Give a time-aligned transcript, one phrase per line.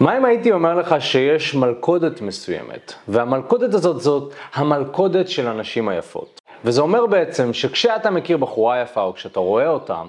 [0.00, 6.40] מה אם הייתי אומר לך שיש מלכודת מסוימת, והמלכודת הזאת זאת המלכודת של הנשים היפות.
[6.64, 10.02] וזה אומר בעצם שכשאתה מכיר בחורה יפה או כשאתה רואה אותה,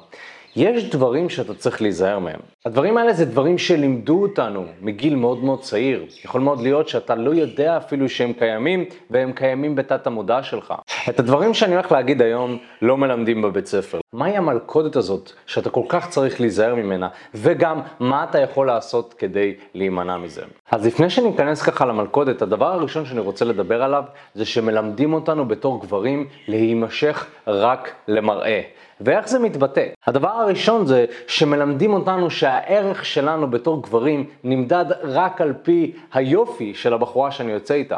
[0.56, 2.40] יש דברים שאתה צריך להיזהר מהם.
[2.66, 6.06] הדברים האלה זה דברים שלימדו אותנו מגיל מאוד מאוד צעיר.
[6.26, 10.74] יכול מאוד להיות שאתה לא יודע אפילו שהם קיימים, והם קיימים בתת המודע שלך.
[11.10, 14.00] את הדברים שאני הולך להגיד היום לא מלמדים בבית ספר.
[14.14, 19.56] מהי המלכודת הזאת שאתה כל כך צריך להיזהר ממנה, וגם מה אתה יכול לעשות כדי
[19.74, 20.42] להימנע מזה.
[20.72, 24.04] אז לפני שאני אכנס ככה למלכודת, הדבר הראשון שאני רוצה לדבר עליו
[24.36, 28.62] זה שמלמדים אותנו בתור גברים להימשך רק למראה.
[29.02, 29.86] ואיך זה מתבטא?
[30.08, 36.94] הדבר הראשון זה שמלמדים אותנו שהערך שלנו בתור גברים נמדד רק על פי היופי של
[36.94, 37.98] הבחורה שאני יוצא איתה.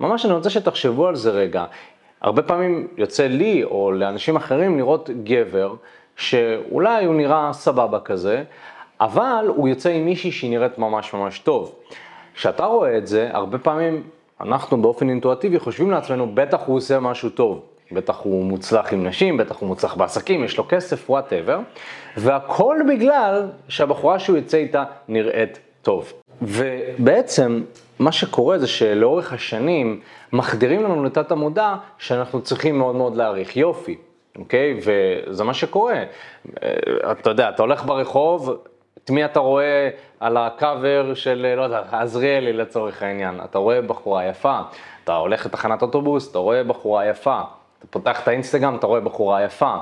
[0.00, 1.64] ממש אני רוצה שתחשבו על זה רגע.
[2.20, 5.74] הרבה פעמים יוצא לי או לאנשים אחרים לראות גבר
[6.16, 8.42] שאולי הוא נראה סבבה כזה,
[9.00, 11.74] אבל הוא יוצא עם מישהי שהיא נראית ממש ממש טוב.
[12.34, 14.02] כשאתה רואה את זה, הרבה פעמים
[14.40, 17.62] אנחנו באופן אינטואטיבי חושבים לעצמנו, בטח הוא עושה משהו טוב.
[17.92, 21.58] בטח הוא מוצלח עם נשים, בטח הוא מוצלח בעסקים, יש לו כסף, וואטאבר,
[22.16, 26.12] והכל בגלל שהבחורה שהוא יוצא איתה נראית טוב.
[26.42, 27.62] ובעצם
[28.00, 30.00] מה שקורה זה שלאורך השנים
[30.32, 33.56] מחדירים לנו לתת המודע שאנחנו צריכים מאוד מאוד להעריך.
[33.56, 33.96] יופי,
[34.38, 34.80] אוקיי?
[34.84, 35.94] וזה מה שקורה.
[36.62, 36.72] אה,
[37.10, 38.56] אתה יודע, אתה הולך ברחוב,
[39.04, 39.90] את מי אתה רואה
[40.20, 44.60] על הקאבר של, לא יודע, עזריאלי לצורך העניין, אתה רואה בחורה יפה,
[45.04, 47.40] אתה הולך לתחנת אוטובוס, אתה רואה בחורה יפה,
[47.78, 49.76] אתה פותח את האינסטגרם, אתה רואה בחורה יפה,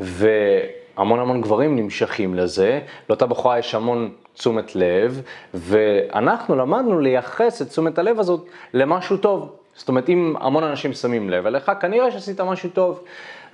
[0.00, 5.22] והמון המון גברים נמשכים לזה, לאותה בחורה יש המון תשומת לב,
[5.54, 9.52] ואנחנו למדנו לייחס את תשומת הלב הזאת למשהו טוב.
[9.74, 13.00] זאת אומרת, אם המון אנשים שמים לב אליך, כנראה שעשית משהו טוב.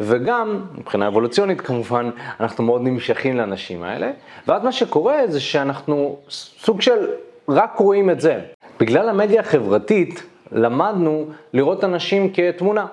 [0.01, 4.11] וגם, מבחינה אבולוציונית כמובן, אנחנו מאוד נמשכים לאנשים האלה,
[4.49, 7.07] ואז מה שקורה זה שאנחנו סוג של
[7.49, 8.41] רק רואים את זה.
[8.81, 12.87] בגלל המדיה החברתית, למדנו לראות אנשים כתמונה.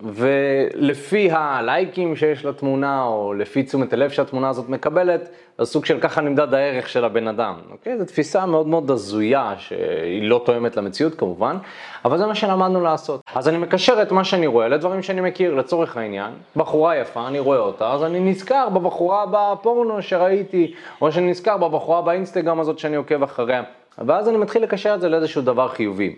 [0.00, 6.20] ולפי הלייקים שיש לתמונה, או לפי תשומת הלב שהתמונה הזאת מקבלת, אז סוג של ככה
[6.20, 7.54] נמדד הערך של הבן אדם.
[7.70, 7.98] אוקיי?
[7.98, 11.56] זו תפיסה מאוד מאוד הזויה, שהיא לא תואמת למציאות כמובן,
[12.04, 13.20] אבל זה מה שלמדנו לעשות.
[13.34, 17.38] אז אני מקשר את מה שאני רואה לדברים שאני מכיר, לצורך העניין, בחורה יפה, אני
[17.38, 22.96] רואה אותה, אז אני נזכר בבחורה בפורנו שראיתי, או שאני נזכר בבחורה באינסטגרם הזאת שאני
[22.96, 23.62] עוקב אחריה,
[23.98, 26.16] ואז אני מתחיל לקשר את זה לאיזשהו דבר חיובי.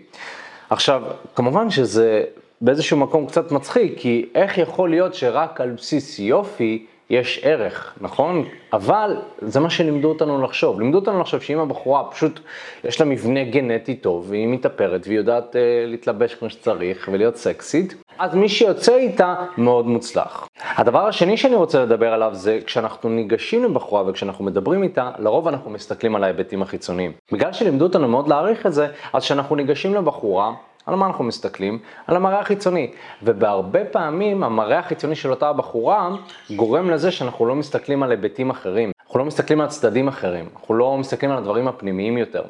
[0.69, 1.01] עכשיו,
[1.35, 2.23] כמובן שזה
[2.61, 8.45] באיזשהו מקום קצת מצחיק, כי איך יכול להיות שרק על בסיס יופי יש ערך, נכון?
[8.73, 10.79] אבל זה מה שלימדו אותנו לחשוב.
[10.79, 12.39] לימדו אותנו לחשוב שאם הבחורה פשוט
[12.83, 17.95] יש לה מבנה גנטי טוב, והיא מתאפרת והיא יודעת אה, להתלבש כמו שצריך ולהיות סקסית,
[18.19, 20.47] אז מי שיוצא איתה מאוד מוצלח.
[20.75, 25.71] הדבר השני שאני רוצה לדבר עליו זה כשאנחנו ניגשים לבחורה וכשאנחנו מדברים איתה, לרוב אנחנו
[25.71, 27.11] מסתכלים על ההיבטים החיצוניים.
[27.31, 30.53] בגלל שלימדו אותנו מאוד להעריך את זה, אז כשאנחנו ניגשים לבחורה,
[30.89, 31.79] על מה אנחנו מסתכלים?
[32.07, 32.91] על המראה החיצוני.
[33.23, 36.09] ובהרבה פעמים המראה החיצוני של אותה הבחורה
[36.55, 38.91] גורם לזה שאנחנו לא מסתכלים על היבטים אחרים.
[39.05, 42.43] אנחנו לא מסתכלים על צדדים אחרים, אנחנו לא מסתכלים על הדברים הפנימיים יותר.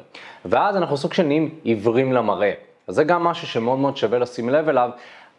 [0.44, 2.52] ואז אנחנו סוג של נהיים עיוורים למראה.
[2.88, 4.90] אז זה גם משהו שמאוד מאוד שווה לשים לב אליו,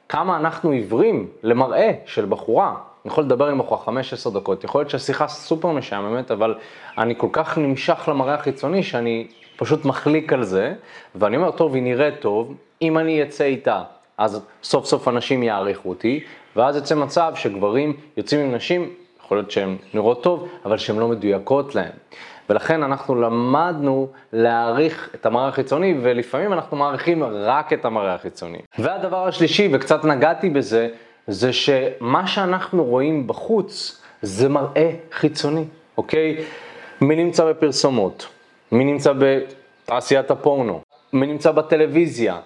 [0.09, 2.67] כמה אנחנו עיוורים למראה של בחורה.
[2.69, 6.55] אני יכול לדבר עם בחורה 5-10 דקות, יכול להיות שהשיחה סופר משעממת, אבל
[6.97, 10.73] אני כל כך נמשך למראה החיצוני שאני פשוט מחליק על זה,
[11.15, 13.83] ואני אומר, טוב, היא נראית טוב, אם אני אצא איתה,
[14.17, 16.23] אז סוף סוף אנשים יעריכו אותי,
[16.55, 18.89] ואז יוצא מצב שגברים יוצאים עם נשים,
[19.23, 21.91] יכול להיות שהן נראות טוב, אבל שהן לא מדויקות להן.
[22.49, 28.57] ולכן אנחנו למדנו להעריך את המראה החיצוני, ולפעמים אנחנו מעריכים רק את המראה החיצוני.
[28.79, 30.89] והדבר השלישי, וקצת נגעתי בזה,
[31.27, 35.63] זה שמה שאנחנו רואים בחוץ זה מראה חיצוני,
[35.97, 36.37] אוקיי?
[37.01, 38.27] מי נמצא בפרסומות?
[38.71, 40.81] מי נמצא בתעשיית הפורנו?
[41.13, 42.39] מי נמצא בטלוויזיה?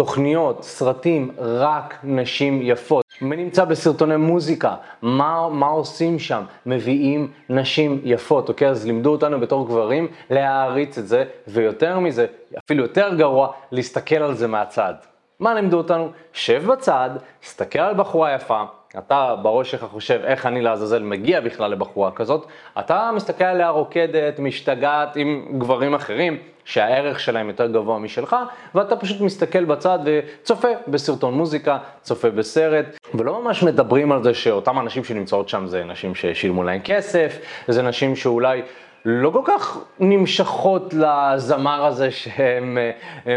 [0.00, 3.04] תוכניות, סרטים, רק נשים יפות.
[3.20, 4.74] מי נמצא בסרטוני מוזיקה?
[5.02, 6.42] מה, מה עושים שם?
[6.66, 8.68] מביאים נשים יפות, אוקיי?
[8.68, 12.26] אז לימדו אותנו בתור גברים להעריץ את זה, ויותר מזה,
[12.58, 14.94] אפילו יותר גרוע, להסתכל על זה מהצד.
[15.40, 16.10] מה לימדו אותנו?
[16.32, 17.10] שב בצד,
[17.44, 18.62] סתכל על בחורה יפה,
[18.98, 22.46] אתה בראש שלך חושב איך אני לעזאזל מגיע בכלל לבחורה כזאת,
[22.78, 28.36] אתה מסתכל עליה רוקדת, משתגעת עם גברים אחרים, שהערך שלהם יותר גבוה משלך,
[28.74, 34.78] ואתה פשוט מסתכל בצד וצופה בסרטון מוזיקה, צופה בסרט, ולא ממש מדברים על זה שאותם
[34.78, 37.38] אנשים שנמצאות שם זה נשים ששילמו להם כסף,
[37.68, 38.62] זה נשים שאולי
[39.04, 42.76] לא כל כך נמשכות לזמר הזה שהן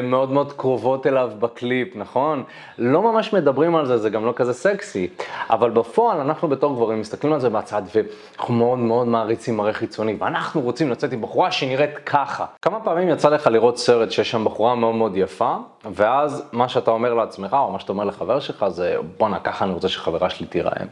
[0.04, 2.44] מאוד מאוד קרובות אליו בקליפ, נכון?
[2.78, 5.08] לא ממש מדברים על זה, זה גם לא כזה סקסי,
[5.50, 10.16] אבל בפועל אנחנו בתור גברים מסתכלים על זה מהצד ואנחנו מאוד מאוד מעריצים מראה חיצוני,
[10.20, 12.46] ואנחנו רוצים לצאת עם בחורה שנראית ככה.
[12.62, 15.56] כמה פעמים יצא לך לראות סרט שיש שם בחורה מאוד מאוד יפה,
[15.92, 19.74] ואז מה שאתה אומר לעצמך, או מה שאתה אומר לחבר שלך זה בואנה, ככה אני
[19.74, 20.86] רוצה שחברה שלי תיראה.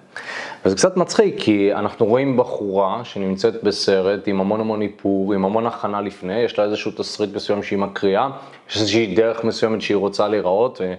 [0.65, 5.67] וזה קצת מצחיק, כי אנחנו רואים בחורה שנמצאת בסרט עם המון המון איפור, עם המון
[5.67, 8.29] הכנה לפני, יש לה איזשהו תסריט מסוים שהיא מקריאה,
[8.71, 10.93] יש איזושהי דרך מסוימת שהיא רוצה להיראות, אה,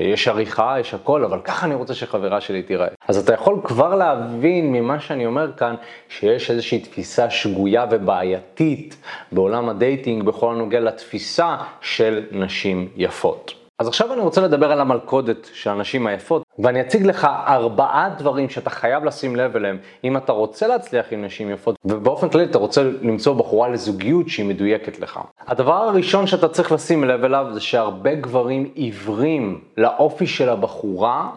[0.00, 2.88] יש עריכה, יש הכל, אבל ככה אני רוצה שחברה שלי תיראה.
[3.08, 5.74] אז אתה יכול כבר להבין ממה שאני אומר כאן,
[6.08, 8.96] שיש איזושהי תפיסה שגויה ובעייתית
[9.32, 13.65] בעולם ה dating בכל הנוגע לתפיסה של נשים יפות.
[13.78, 18.48] אז עכשיו אני רוצה לדבר על המלכודת של הנשים היפות, ואני אציג לך ארבעה דברים
[18.48, 22.58] שאתה חייב לשים לב אליהם אם אתה רוצה להצליח עם נשים יפות, ובאופן כללי אתה
[22.58, 25.20] רוצה למצוא בחורה לזוגיות שהיא מדויקת לך.
[25.46, 31.30] הדבר הראשון שאתה צריך לשים לב אליו זה שהרבה גברים עיוורים לאופי של הבחורה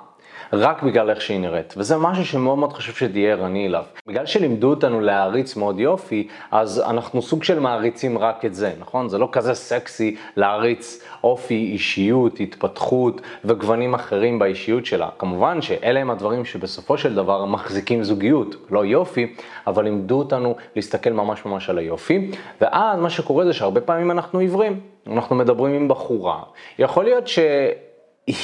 [0.53, 3.83] רק בגלל איך שהיא נראית, וזה משהו שמאוד מאוד חשוב שתהיה ערני אליו.
[4.07, 9.09] בגלל שלימדו אותנו להעריץ מאוד יופי, אז אנחנו סוג של מעריצים רק את זה, נכון?
[9.09, 15.09] זה לא כזה סקסי להעריץ אופי, אישיות, התפתחות וגוונים אחרים באישיות שלה.
[15.17, 19.35] כמובן שאלה הם הדברים שבסופו של דבר מחזיקים זוגיות, לא יופי,
[19.67, 22.31] אבל לימדו אותנו להסתכל ממש ממש על היופי,
[22.61, 24.79] ואז מה שקורה זה שהרבה פעמים אנחנו עיוורים.
[25.07, 26.39] אנחנו מדברים עם בחורה,
[26.79, 27.39] יכול להיות ש...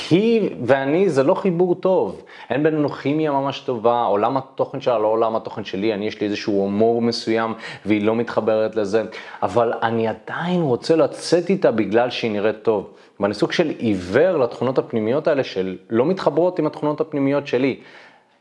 [0.10, 5.08] היא ואני זה לא חיבור טוב, אין בינינו כימיה ממש טובה, עולם התוכן שלה לא
[5.08, 7.54] עולם התוכן שלי, אני יש לי איזשהו הומור מסוים
[7.86, 9.04] והיא לא מתחברת לזה,
[9.44, 12.90] אבל אני עדיין רוצה לצאת איתה בגלל שהיא נראית טוב.
[13.20, 17.80] ואני סוג של עיוור לתכונות הפנימיות האלה של לא מתחברות עם התכונות הפנימיות שלי.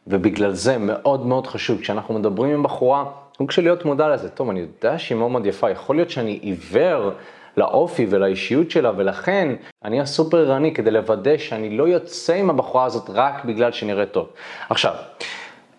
[0.06, 3.04] ובגלל זה מאוד מאוד חשוב, כשאנחנו מדברים עם בחורה,
[3.38, 6.38] סוג של להיות מודע לזה, טוב, אני יודע שהיא מאוד מאוד יפה, יכול להיות שאני
[6.42, 7.10] עיוור
[7.56, 9.48] לאופי ולאישיות שלה, ולכן
[9.84, 14.28] אני הסופר ערני כדי לוודא שאני לא יוצא עם הבחורה הזאת רק בגלל שנראית טוב.
[14.68, 14.94] עכשיו,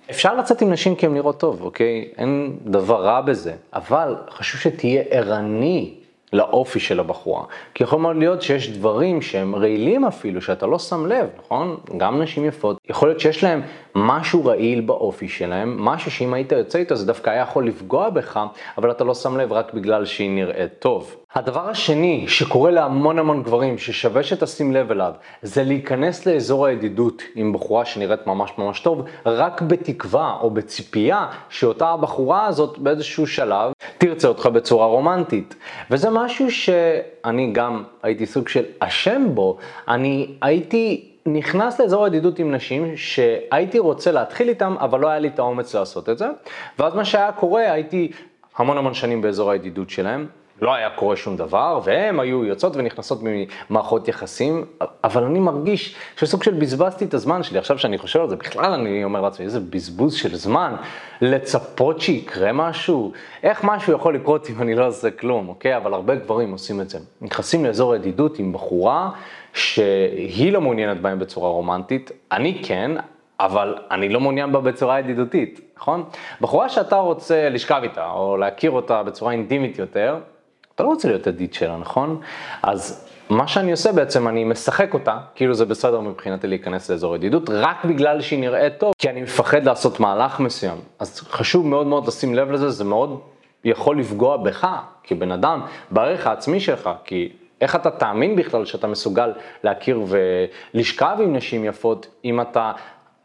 [0.10, 2.08] אפשר לצאת עם נשים כי הן נראות טוב, אוקיי?
[2.18, 5.94] אין דבר רע בזה, אבל חשוב שתהיה ערני
[6.34, 7.44] לאופי של הבחורה.
[7.74, 11.78] כי יכול מאוד להיות שיש דברים שהם רעילים אפילו, שאתה לא שם לב, נכון?
[11.98, 13.62] גם נשים יפות, יכול להיות שיש להם
[13.96, 18.40] משהו רעיל באופי שלהם, משהו שאם היית יוצא איתו זה דווקא היה יכול לפגוע בך,
[18.78, 21.16] אבל אתה לא שם לב רק בגלל שהיא נראית טוב.
[21.36, 25.12] הדבר השני שקורה להמון המון גברים, ששווה שתשים לב אליו,
[25.42, 31.90] זה להיכנס לאזור הידידות עם בחורה שנראית ממש ממש טוב, רק בתקווה או בציפייה שאותה
[31.90, 35.56] הבחורה הזאת באיזשהו שלב תרצה אותך בצורה רומנטית.
[35.92, 39.58] וזה משהו שאני גם הייתי סוג של אשם בו,
[39.88, 45.28] אני הייתי נכנס לאזור הידידות עם נשים שהייתי רוצה להתחיל איתם, אבל לא היה לי
[45.28, 46.28] את האומץ לעשות את זה.
[46.80, 48.12] ואז מה שהיה קורה, הייתי
[48.58, 50.28] המון המון שנים באזור הידידות שלהם.
[50.62, 54.66] לא היה קורה שום דבר, והם היו יוצאות ונכנסות ממערכות יחסים,
[55.04, 57.60] אבל אני מרגיש שסוג של בזבזתי את הזמן שלי.
[57.60, 60.76] עכשיו שאני חושב על זה, בכלל אני אומר לעצמי, איזה בזבוז של זמן,
[61.22, 63.12] לצפות שיקרה משהו,
[63.44, 65.78] איך משהו יכול לקרות אם אני לא עושה כלום, אוקיי?
[65.78, 67.00] אבל הרבה גברים עושים את זה.
[67.22, 69.10] נכנסים לאזור ידידות עם בחורה
[69.54, 72.92] שהיא לא מעוניינת בהם בצורה רומנטית, אני כן,
[73.40, 76.04] אבל אני לא מעוניין בה בצורה ידידותית, נכון?
[76.42, 80.18] בחורה שאתה רוצה לשכב איתה, או להכיר אותה בצורה אינטימית יותר,
[80.76, 82.20] אתה לא רוצה להיות ידיד שלה, נכון?
[82.64, 87.50] אז מה שאני עושה בעצם, אני משחק אותה, כאילו זה בסדר מבחינתי להיכנס לאזור ידידות,
[87.50, 90.78] רק בגלל שהיא נראית טוב, כי אני מפחד לעשות מהלך מסוים.
[91.00, 93.20] אז חשוב מאוד מאוד לשים לב לזה, זה מאוד
[93.64, 94.68] יכול לפגוע בך,
[95.04, 95.62] כבן אדם,
[95.92, 97.30] בערך העצמי שלך, כי
[97.62, 99.32] איך אתה תאמין בכלל שאתה מסוגל
[99.64, 102.72] להכיר ולשכב עם נשים יפות, אם אתה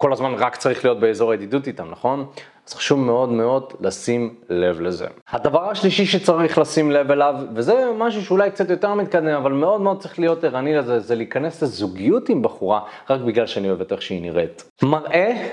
[0.01, 2.27] כל הזמן רק צריך להיות באזור הידידות איתם, נכון?
[2.69, 5.07] אז חשוב מאוד מאוד לשים לב לזה.
[5.31, 10.01] הדבר השלישי שצריך לשים לב אליו, וזה משהו שאולי קצת יותר מתקדם, אבל מאוד מאוד
[10.01, 12.81] צריך להיות ערני לזה, זה להיכנס לזוגיות עם בחורה,
[13.11, 14.71] רק בגלל שאני אוהב את איך שהיא נראית.
[14.83, 15.49] מראה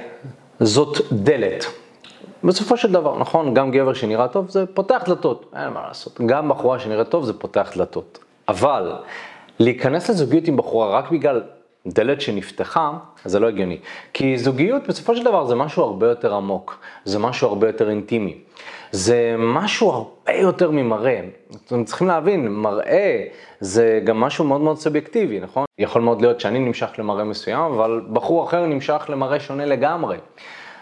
[0.60, 1.66] זאת דלת.
[2.44, 6.22] בסופו של דבר, נכון, גם גבר שנראה טוב זה פותח דלתות, אין מה לעשות.
[6.25, 8.20] גם בחורה שנראית טוב זה פותח דלתות.
[8.48, 8.94] אבל
[9.60, 11.42] להיכנס לזוגיות עם בחורה רק בגלל
[11.88, 12.91] דלת שנפתחה,
[13.25, 13.77] זה לא הגיוני.
[14.13, 18.38] כי זוגיות בסופו של דבר זה משהו הרבה יותר עמוק, זה משהו הרבה יותר אינטימי.
[18.91, 21.22] זה משהו הרבה יותר ממראה.
[21.65, 23.24] אתם צריכים להבין, מראה
[23.60, 25.65] זה גם משהו מאוד מאוד סובייקטיבי, נכון?
[25.79, 30.17] יכול מאוד להיות שאני נמשך למראה מסוים, אבל בחור אחר נמשך למראה שונה לגמרי.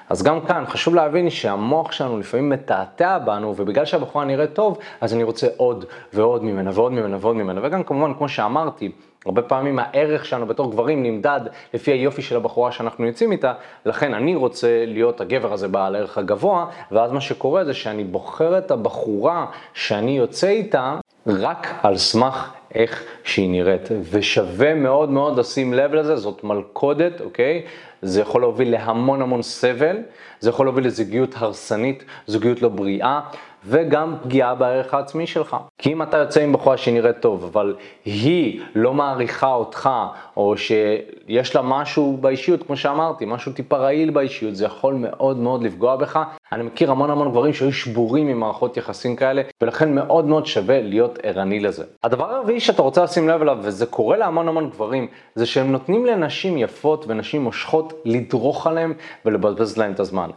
[0.10, 5.14] אז גם כאן חשוב להבין שהמוח שלנו לפעמים מתעתע בנו, ובגלל שהבחורה נראית טוב, אז
[5.14, 8.92] אני רוצה עוד ועוד ממנה ועוד ממנה ועוד ממנה, וגם כמובן, כמו שאמרתי,
[9.26, 11.42] הרבה פעמים הערך שלנו בתור גברים נמדד
[11.74, 13.54] לפי היופי של הבחורה שאנחנו יוצאים איתה,
[13.86, 18.58] לכן אני רוצה להיות הגבר הזה בעל הערך הגבוה, ואז מה שקורה זה שאני בוחר
[18.58, 25.74] את הבחורה שאני יוצא איתה רק על סמך איך שהיא נראית, ושווה מאוד מאוד לשים
[25.74, 27.62] לב לזה, זאת מלכודת, אוקיי?
[28.02, 29.98] זה יכול להוביל להמון המון סבל,
[30.40, 33.20] זה יכול להוביל לזוגיות הרסנית, זוגיות לא בריאה,
[33.68, 35.58] וגם פגיעה בערך העצמי שלך.
[35.78, 39.90] כי אם אתה יוצא עם בחורה שהיא נראית טוב, אבל היא לא מעריכה אותך,
[40.38, 45.64] או שיש לה משהו באישיות, כמו שאמרתי, משהו טיפה רעיל באישיות, זה יכול מאוד מאוד
[45.64, 46.20] לפגוע בך.
[46.52, 51.20] אני מכיר המון המון גברים שהיו שבורים ממערכות יחסים כאלה, ולכן מאוד מאוד שווה להיות
[51.24, 51.84] ערני לזה.
[52.04, 56.06] הדבר הרביעי שאתה רוצה לשים לב אליו, וזה קורה להמון המון גברים, זה שהם נותנים
[56.06, 58.94] לנשים יפות ונשים מושכות לדרוך עליהם
[59.26, 60.30] ולבזבז להם את הזמן.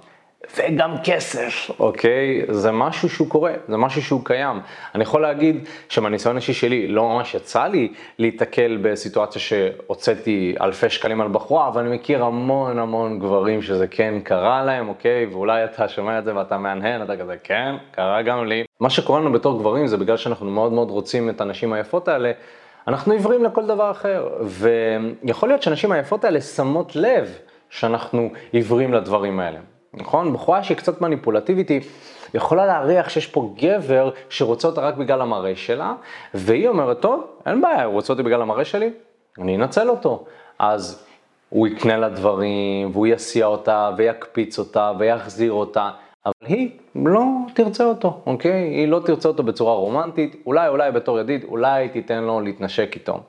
[0.56, 2.42] וגם כסף, אוקיי?
[2.48, 4.60] זה משהו שהוא קורה, זה משהו שהוא קיים.
[4.94, 11.20] אני יכול להגיד שמהניסיון האישי שלי, לא ממש יצא לי להיתקל בסיטואציה שהוצאתי אלפי שקלים
[11.20, 15.26] על בחורה, אבל אני מכיר המון המון גברים שזה כן קרה להם, אוקיי?
[15.26, 18.64] ואולי אתה שומע את זה ואתה מהנהן, אתה כזה, כן, קרה גם לי.
[18.80, 22.32] מה שקורה לנו בתור גברים זה בגלל שאנחנו מאוד מאוד רוצים את הנשים היפות האלה.
[22.88, 24.28] אנחנו עיוורים לכל דבר אחר,
[25.24, 27.38] ויכול להיות שהנשים היפות האלה שמות לב
[27.70, 29.58] שאנחנו עיוורים לדברים האלה.
[29.94, 30.32] נכון?
[30.32, 31.80] בחורה שהיא קצת מניפולטיבית, היא
[32.34, 35.94] יכולה להריח שיש פה גבר שרוצה אותה רק בגלל המראה שלה,
[36.34, 38.90] והיא אומרת, טוב, אין בעיה, הוא רוצה אותי בגלל המראה שלי,
[39.38, 40.24] אני אנצל אותו.
[40.58, 41.04] אז
[41.48, 45.90] הוא יקנה לה דברים, והוא יסיע אותה, ויקפיץ אותה, ויחזיר אותה,
[46.26, 48.62] אבל היא לא תרצה אותו, אוקיי?
[48.62, 53.20] היא לא תרצה אותו בצורה רומנטית, אולי, אולי בתור ידיד, אולי תיתן לו להתנשק איתו.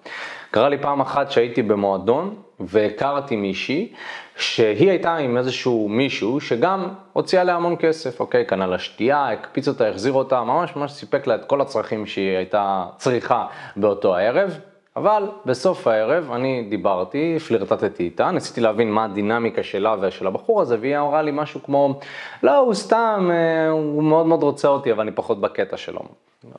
[0.51, 3.93] קרה לי פעם אחת שהייתי במועדון, והכרתי מישהי
[4.35, 8.45] שהיא הייתה עם איזשהו מישהו שגם הוציא עליה המון כסף, אוקיי?
[8.45, 12.37] קנה לה שתייה, הקפיץ אותה, החזיר אותה, ממש ממש סיפק לה את כל הצרכים שהיא
[12.37, 14.59] הייתה צריכה באותו הערב.
[14.95, 20.77] אבל בסוף הערב אני דיברתי, פלירטטתי איתה, ניסיתי להבין מה הדינמיקה שלה ושל הבחור הזה,
[20.81, 21.99] והיא אמרה לי משהו כמו,
[22.43, 26.01] לא, הוא סתם, אה, הוא מאוד מאוד רוצה אותי, אבל אני פחות בקטע שלו.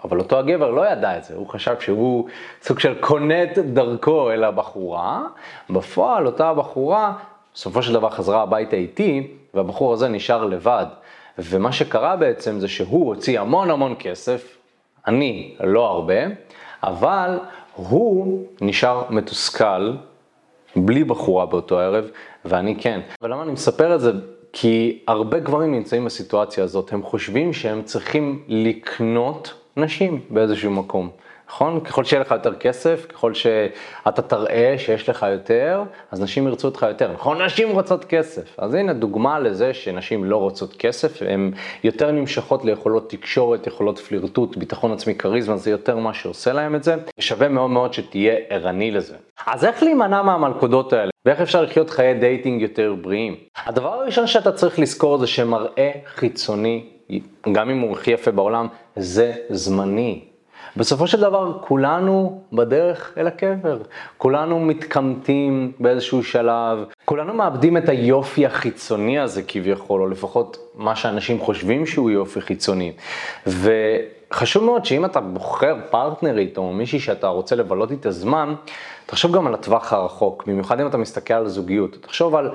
[0.05, 2.29] אבל אותו הגבר לא ידע את זה, הוא חשב שהוא
[2.63, 5.23] סוג של קונה את דרכו אל הבחורה,
[5.71, 7.13] בפועל אותה הבחורה
[7.55, 10.87] בסופו של דבר חזרה הביתה איתי, והבחור הזה נשאר לבד.
[11.39, 14.57] ומה שקרה בעצם זה שהוא הוציא המון המון כסף,
[15.07, 16.15] אני לא הרבה,
[16.83, 17.39] אבל
[17.75, 19.93] הוא נשאר מתוסכל,
[20.77, 22.11] בלי בחורה באותו ערב,
[22.45, 23.01] ואני כן.
[23.23, 24.13] ולמה אני מספר את זה?
[24.53, 31.11] כי הרבה גברים נמצאים בסיטואציה הזאת, הם חושבים שהם צריכים לקנות נשים באיזשהו מקום.
[31.50, 31.81] נכון?
[31.81, 36.87] ככל שיהיה לך יותר כסף, ככל שאתה תראה שיש לך יותר, אז נשים ירצו אותך
[36.89, 37.12] יותר.
[37.12, 37.43] נכון?
[37.43, 38.59] נשים רוצות כסף.
[38.59, 41.50] אז הנה דוגמה לזה שנשים לא רוצות כסף, הן
[41.85, 46.85] יותר נמשכות ליכולות תקשורת, יכולות פלירטוט, ביטחון עצמי, כריזמה, זה יותר מה שעושה להם את
[46.85, 46.95] זה.
[47.21, 49.17] שווה מאוד מאוד שתהיה ערני לזה.
[49.47, 51.11] אז איך להימנע מהמלכודות האלה?
[51.27, 53.37] ואיך אפשר לחיות חיי dating יותר בריאים?
[53.67, 56.85] הדבר הראשון שאתה צריך לזכור זה שמראה חיצוני,
[57.52, 60.21] גם אם הוא הכי יפה בעולם, זה זמני.
[60.76, 63.79] בסופו של דבר כולנו בדרך אל הקבר,
[64.19, 71.38] כולנו מתקמטים באיזשהו שלב, כולנו מאבדים את היופי החיצוני הזה כביכול, או לפחות מה שאנשים
[71.40, 72.93] חושבים שהוא יופי חיצוני.
[73.47, 78.55] וחשוב מאוד שאם אתה בוחר פרטנרית או מישהי שאתה רוצה לבלות איתה זמן,
[79.07, 82.50] תחשוב גם על הטווח הרחוק, במיוחד אם אתה מסתכל על זוגיות, תחשוב על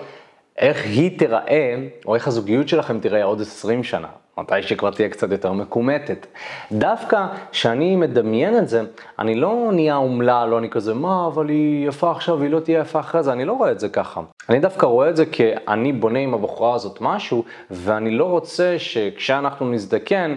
[0.60, 4.08] איך היא תיראה, או איך הזוגיות שלכם תיראה עוד 20 שנה,
[4.38, 6.28] מתי שכבר תהיה קצת יותר מקומטת.
[6.72, 8.82] דווקא כשאני מדמיין את זה,
[9.20, 12.80] אני לא נהיה אומלל, לא אני כזה, מה, אבל היא יפה עכשיו, היא לא תהיה
[12.80, 14.22] יפה אחרי זה, אני לא רואה את זה ככה.
[14.50, 18.76] אני דווקא רואה את זה כי אני בונה עם הבחורה הזאת משהו, ואני לא רוצה
[18.78, 20.36] שכשאנחנו נזדקן,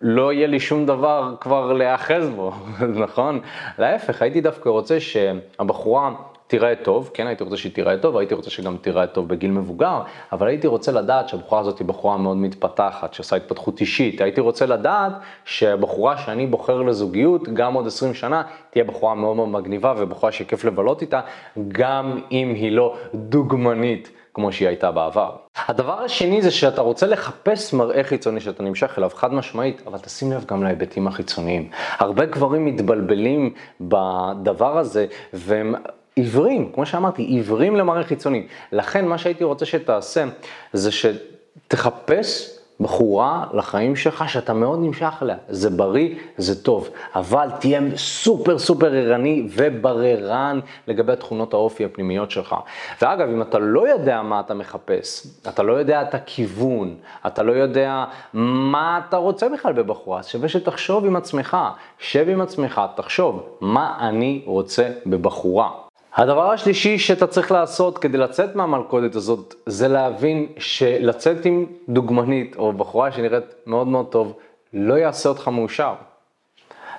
[0.00, 2.52] לא יהיה לי שום דבר כבר להיאחז בו,
[3.04, 3.40] נכון?
[3.78, 6.10] להפך, הייתי דווקא רוצה שהבחורה
[6.48, 10.00] תיראה טוב, כן הייתי רוצה שהיא תיראה טוב, הייתי רוצה שגם תיראה טוב בגיל מבוגר,
[10.32, 14.66] אבל הייתי רוצה לדעת שהבחורה הזאת היא בחורה מאוד מתפתחת, שעושה התפתחות אישית, הייתי רוצה
[14.66, 15.12] לדעת
[15.44, 20.64] שהבחורה שאני בוחר לזוגיות, גם עוד 20 שנה, תהיה בחורה מאוד מאוד מגניבה ובחורה שכיף
[20.64, 21.20] לבלות איתה,
[21.68, 24.10] גם אם היא לא דוגמנית.
[24.34, 25.36] כמו שהיא הייתה בעבר.
[25.68, 30.32] הדבר השני זה שאתה רוצה לחפש מראה חיצוני שאתה נמשך אליו, חד משמעית, אבל תשים
[30.32, 31.70] לב גם להיבטים החיצוניים.
[31.98, 35.74] הרבה גברים מתבלבלים בדבר הזה, והם
[36.18, 38.46] עיוורים, כמו שאמרתי, עיוורים למראה חיצוני.
[38.72, 40.24] לכן מה שהייתי רוצה שתעשה
[40.72, 45.36] זה שתחפש בחורה לחיים שלך שאתה מאוד נמשך אליה.
[45.48, 52.56] זה בריא, זה טוב, אבל תהיה סופר סופר ערני ובררן לגבי תכונות האופי הפנימיות שלך.
[53.02, 56.94] ואגב, אם אתה לא יודע מה אתה מחפש, אתה לא יודע את הכיוון,
[57.26, 61.56] אתה לא יודע מה אתה רוצה בכלל בבחורה, אז שווה שתחשוב עם עצמך,
[61.98, 65.87] שב עם עצמך, תחשוב, מה אני רוצה בבחורה.
[66.18, 72.72] הדבר השלישי שאתה צריך לעשות כדי לצאת מהמלכודת הזאת, זה להבין שלצאת עם דוגמנית או
[72.72, 74.32] בחורה שנראית מאוד מאוד טוב,
[74.72, 75.94] לא יעשה אותך מאושר.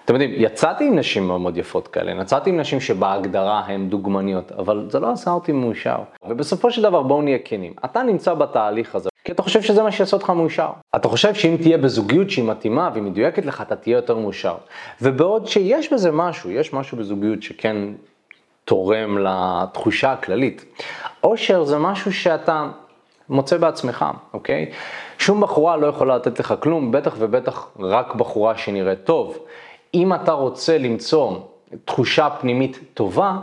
[0.06, 4.52] אתם יודעים, יצאתי עם נשים מאוד מאוד יפות כאלה, יצאתי עם נשים שבהגדרה הן דוגמניות,
[4.52, 5.98] אבל זה לא עשה אותי מאושר.
[6.28, 9.92] ובסופו של דבר בואו נהיה כנים, אתה נמצא בתהליך הזה, כי אתה חושב שזה מה
[9.92, 10.70] שיעשה אותך מאושר.
[10.96, 14.56] אתה חושב שאם תהיה בזוגיות שהיא מתאימה והיא מדויקת לך, אתה תהיה יותר מאושר.
[15.02, 17.78] ובעוד שיש בזה משהו, יש משהו בזוגיות שכן
[18.70, 20.66] תורם לתחושה הכללית.
[21.24, 22.68] אושר זה משהו שאתה
[23.30, 24.72] מוצא בעצמך, אוקיי?
[25.18, 29.38] שום בחורה לא יכולה לתת לך כלום, בטח ובטח רק בחורה שנראית טוב.
[29.94, 31.38] אם אתה רוצה למצוא
[31.86, 33.38] תחושה פנימית טובה,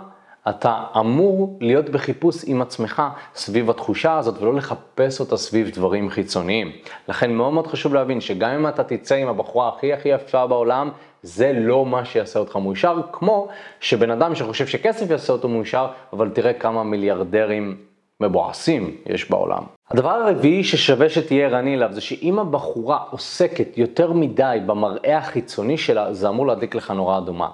[0.49, 3.03] אתה אמור להיות בחיפוש עם עצמך
[3.35, 6.73] סביב התחושה הזאת ולא לחפש אותה סביב דברים חיצוניים.
[7.09, 10.91] לכן מאוד מאוד חשוב להבין שגם אם אתה תצא עם הבחורה הכי הכי יפה בעולם,
[11.23, 13.49] זה לא מה שיעשה אותך מאושר, כמו
[13.81, 17.77] שבן אדם שחושב שכסף יעשה אותו מאושר, אבל תראה כמה מיליארדרים
[18.21, 19.63] מבואסים יש בעולם.
[19.91, 26.15] הדבר הרביעי ששווה שתהיה ערני אליו זה שאם הבחורה עוסקת יותר מדי במראה החיצוני שלה,
[26.15, 27.49] זה אמור להדליק לך נורה אדומה.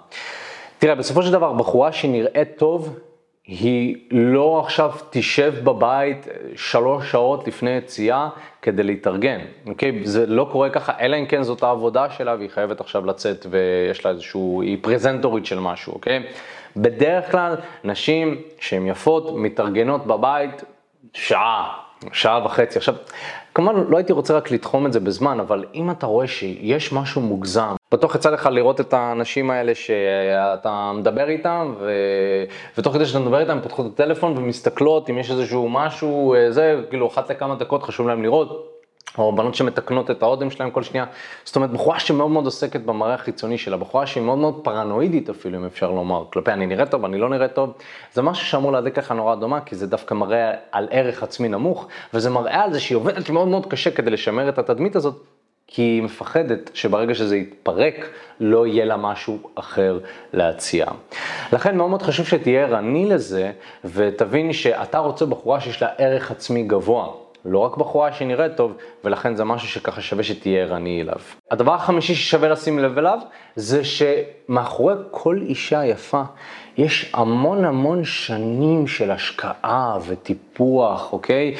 [0.83, 2.99] תראה, בסופו של דבר, בחורה שנראית טוב,
[3.47, 8.29] היא לא עכשיו תשב בבית שלוש שעות לפני יציאה
[8.63, 10.01] כדי להתארגן, אוקיי?
[10.05, 14.05] זה לא קורה ככה, אלא אם כן זאת העבודה שלה והיא חייבת עכשיו לצאת ויש
[14.05, 16.23] לה איזשהו, היא פרזנטורית של משהו, אוקיי?
[16.77, 20.65] בדרך כלל נשים שהן יפות מתארגנות בבית
[21.13, 21.82] שעה,
[22.13, 22.79] שעה וחצי.
[22.79, 22.95] עכשיו,
[23.55, 27.21] כמובן לא הייתי רוצה רק לתחום את זה בזמן, אבל אם אתה רואה שיש משהו
[27.21, 31.93] מוגזם, בטוח יצא לך לראות את האנשים האלה שאתה מדבר איתם, ו...
[32.79, 36.81] ותוך כדי שאתה מדבר איתם, פותחות את הטלפון ומסתכלות אם יש איזשהו משהו, אה, זה,
[36.91, 38.72] כאילו אחת לכמה דקות חשוב להם לראות.
[39.19, 41.05] או בנות שמתקנות את האודם שלהם כל שנייה.
[41.45, 45.59] זאת אומרת, בחורה שמאוד מאוד עוסקת במראה החיצוני שלה, בחורה שהיא מאוד מאוד פרנואידית אפילו,
[45.59, 47.73] אם אפשר לומר, כלפי אני נראה טוב, אני לא נראה טוב,
[48.13, 51.87] זה משהו שאמור להדליק לך נורא דומה, כי זה דווקא מראה על ערך עצמי נמוך,
[52.15, 55.15] וזה מראה על זה שהיא עובדת מאוד מאוד קשה כדי לשמר את התדמית הזאת,
[55.67, 57.95] כי היא מפחדת שברגע שזה יתפרק,
[58.41, 59.99] לא יהיה לה משהו אחר
[60.33, 60.87] להציע.
[61.53, 63.53] לכן מאוד מאוד חשוב שתהיה ערני לזה,
[63.85, 67.22] ותבין שאתה רוצה בחורה שיש לה ערך עצמי גבוה.
[67.45, 68.73] לא רק בחורה שנראית טוב,
[69.05, 71.19] ולכן זה משהו שככה שווה שתהיה ערני אליו.
[71.51, 73.19] הדבר החמישי ששווה לשים לב אליו,
[73.57, 76.23] זה שמאחורי כל אישה יפה,
[76.77, 81.55] יש המון המון שנים של השקעה וטיפוח, אוקיי?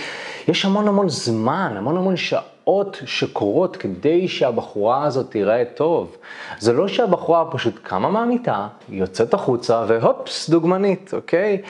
[0.49, 6.17] יש המון המון זמן, המון המון שעות שקורות כדי שהבחורה הזאת תיראה טוב.
[6.59, 11.63] זה לא שהבחורה פשוט קמה מהמיטה, יוצאת החוצה והופס, דוגמנית, אוקיי?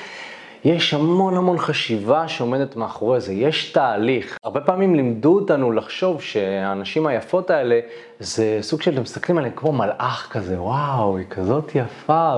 [0.64, 4.38] יש המון המון חשיבה שעומדת מאחורי זה, יש תהליך.
[4.44, 7.80] הרבה פעמים לימדו אותנו לחשוב שהאנשים היפות האלה,
[8.20, 12.34] זה סוג של, הם מסתכלים עליהם כמו מלאך כזה, וואו, היא כזאת יפה,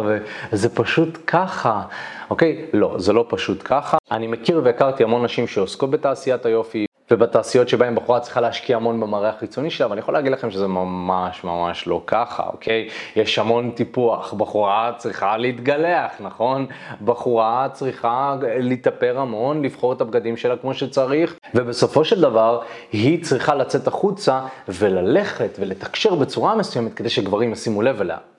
[0.52, 1.82] וזה פשוט ככה.
[2.30, 2.66] אוקיי?
[2.72, 3.98] לא, זה לא פשוט ככה.
[4.10, 9.28] אני מכיר והכרתי המון נשים שעוסקות בתעשיית היופי, ובתעשיות שבהן בחורה צריכה להשקיע המון במראה
[9.28, 12.88] החיצוני שלה, ואני יכול להגיד לכם שזה ממש ממש לא ככה, אוקיי?
[13.16, 16.66] יש המון טיפוח, בחורה צריכה להתגלח, נכון?
[17.04, 22.60] בחורה צריכה להתאפר המון, לבחור את הבגדים שלה כמו שצריך, ובסופו של דבר
[22.92, 28.33] היא צריכה לצאת החוצה וללכת ולתקשר בצורה מסוימת כדי שגברים ישימו לב אליה.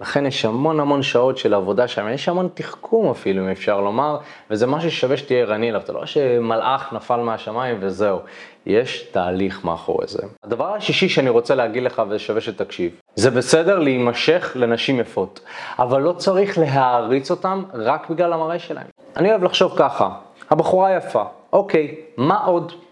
[0.00, 4.18] לכן יש המון המון שעות של עבודה שם, יש המון תחכום אפילו, אם אפשר לומר,
[4.50, 8.18] וזה משהו ששווה שתהיה ערני אליו, זה לא שמלאך נפל מהשמיים וזהו,
[8.66, 10.22] יש תהליך מאחורי זה.
[10.44, 15.40] הדבר השישי שאני רוצה להגיד לך ושווה שתקשיב, זה בסדר להימשך לנשים יפות,
[15.78, 18.86] אבל לא צריך להעריץ אותן רק בגלל המראה שלהן.
[19.16, 20.10] אני אוהב לחשוב ככה,
[20.50, 22.85] הבחורה יפה, אוקיי, מה עוד?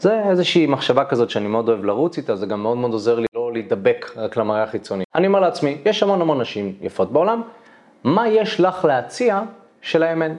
[0.00, 3.26] זה איזושהי מחשבה כזאת שאני מאוד אוהב לרוץ איתה, זה גם מאוד מאוד עוזר לי
[3.34, 5.04] לא להידבק רק למראה החיצוני.
[5.14, 7.42] אני אומר לעצמי, יש המון המון נשים יפות בעולם,
[8.04, 9.40] מה יש לך להציע
[9.82, 10.36] שלהם אין?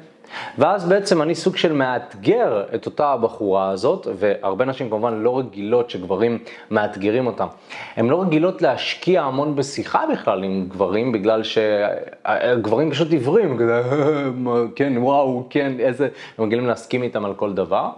[0.58, 5.90] ואז בעצם אני סוג של מאתגר את אותה הבחורה הזאת, והרבה נשים כמובן לא רגילות
[5.90, 6.38] שגברים
[6.72, 7.48] מאתגרים אותם.
[7.96, 13.58] הן לא רגילות להשקיע המון בשיחה בכלל עם גברים, בגלל שגברים פשוט עיוורים,
[14.76, 17.90] כן, וואו, כן, איזה, הם רגילים להסכים איתם על כל דבר.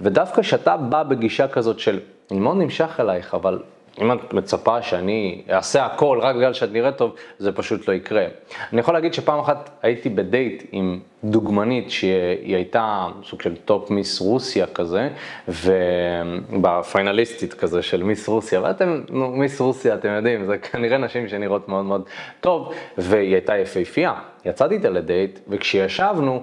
[0.00, 3.58] ודווקא כשאתה בא בגישה כזאת של, אני מאוד נמשך אלייך, אבל
[4.00, 8.24] אם את מצפה שאני אעשה הכל רק בגלל שאת נראית טוב, זה פשוט לא יקרה.
[8.72, 14.20] אני יכול להגיד שפעם אחת הייתי בדייט עם דוגמנית שהיא הייתה סוג של top Miss
[14.20, 15.08] Russia כזה,
[15.48, 21.68] ובפיינליסטית כזה של מיס רוסיה, ואתם, נו, מיס רוסיה, אתם יודעים, זה כנראה נשים שנראות
[21.68, 22.02] מאוד מאוד
[22.40, 24.14] טוב, והיא הייתה יפהפייה.
[24.44, 26.42] יצאתי איתה לדייט, וכשישבנו,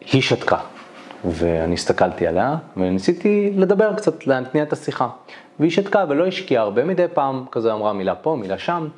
[0.00, 0.58] היא שתקה.
[1.24, 5.08] ואני הסתכלתי עליה, וניסיתי לדבר קצת, להתניע את השיחה.
[5.60, 8.88] והיא שתקה ולא השקיעה הרבה, מדי פעם כזה אמרה מילה פה, מילה שם,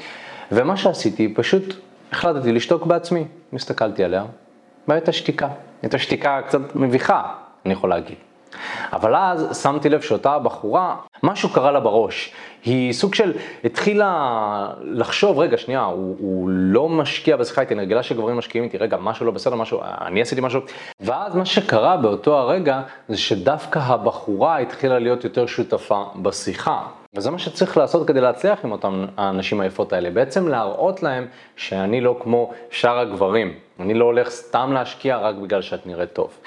[0.53, 1.75] ומה שעשיתי, פשוט
[2.13, 3.25] החלטתי לשתוק בעצמי.
[3.53, 4.25] הסתכלתי עליה,
[4.89, 5.49] והייתה שתיקה.
[5.83, 7.23] הייתה שתיקה קצת מביכה,
[7.65, 8.17] אני יכול להגיד.
[8.92, 12.33] אבל אז שמתי לב שאותה בחורה, משהו קרה לה בראש.
[12.64, 13.33] היא סוג של
[13.64, 18.79] התחילה לחשוב, רגע, שנייה, הוא, הוא לא משקיע בשיחה איתי, אני רגילה שגברים משקיעים איתי,
[18.79, 20.61] רגע, משהו לא בסדר, משהו, אני עשיתי משהו.
[21.00, 26.83] ואז מה שקרה באותו הרגע, זה שדווקא הבחורה התחילה להיות יותר שותפה בשיחה.
[27.16, 32.00] וזה מה שצריך לעשות כדי להצליח עם אותן הנשים היפות האלה, בעצם להראות להם שאני
[32.00, 36.38] לא כמו שאר הגברים, אני לא הולך סתם להשקיע רק בגלל שאת נראית טוב.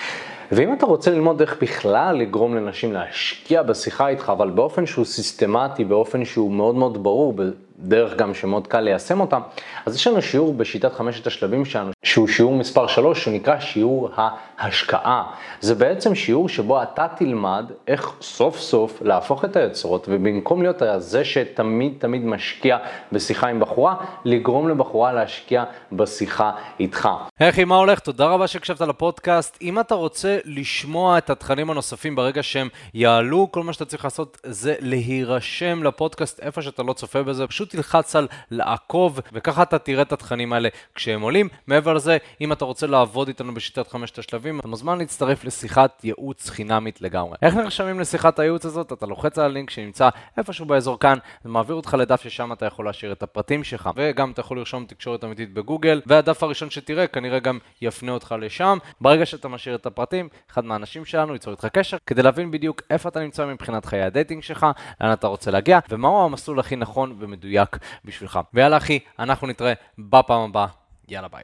[0.51, 5.86] ואם אתה רוצה ללמוד איך בכלל לגרום לנשים להשקיע בשיחה איתך, אבל באופן שהוא סיסטמטי,
[5.86, 7.33] באופן שהוא מאוד מאוד ברור,
[7.80, 9.38] דרך גם שמאוד קל ליישם אותה,
[9.86, 14.10] אז יש לנו שיעור בשיטת חמשת השלבים שלנו, שהוא שיעור מספר 3, שהוא נקרא שיעור
[14.58, 15.24] ההשקעה.
[15.62, 21.26] זה בעצם שיעור שבו אתה תלמד איך סוף סוף להפוך את היוצרות, ובמקום להיות זה
[21.26, 22.78] שתמיד תמיד משקיע
[23.12, 27.10] בשיחה עם בחורה, לגרום לבחורה להשקיע בשיחה איתך.
[27.40, 28.00] היי מה הולך?
[28.00, 29.58] תודה רבה שהקשבת לפודקאסט.
[29.62, 34.38] אם אתה רוצה לשמוע את התכנים הנוספים ברגע שהם יעלו, כל מה שאתה צריך לעשות
[34.44, 39.80] זה להירשם לפודקאסט איפה שאתה לא צופה בזה, פשוט פשוט תלחץ על לעקוב, וככה אתה
[39.80, 41.49] תראה את התכנים האלה כשהם עולים.
[41.67, 46.49] מעבר לזה, אם אתה רוצה לעבוד איתנו בשיטת חמשת השלבים, אתה מוזמן להצטרף לשיחת ייעוץ
[46.49, 47.38] חינמית לגמרי.
[47.41, 48.93] איך נרשמים לשיחת הייעוץ הזאת?
[48.93, 52.86] אתה לוחץ על הלינק שנמצא איפשהו באזור כאן, זה מעביר אותך לדף ששם אתה יכול
[52.86, 57.39] להשאיר את הפרטים שלך, וגם אתה יכול לרשום תקשורת אמיתית בגוגל, והדף הראשון שתראה כנראה
[57.39, 58.77] גם יפנה אותך לשם.
[59.01, 63.10] ברגע שאתה משאיר את הפרטים, אחד מהאנשים שלנו ייצור איתך קשר, כדי להבין בדיוק איפה
[63.10, 64.65] אתה נמצא מבחינת חיי ה dating שלך,
[65.01, 68.39] לאן אתה רוצה להגיע, ומהו המסלול הכי נכון ומדויק מדויק בשבילך.
[68.54, 70.67] ויאללה אחי, אנחנו נתראה בפעם הבאה,
[71.08, 71.43] יאללה ביי.